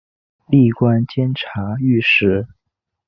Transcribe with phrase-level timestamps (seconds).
[0.47, 2.47] 历官监察御史。